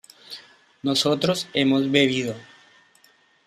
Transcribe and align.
nosotros 0.81 1.47
hemos 1.53 1.87
bebido 1.91 2.35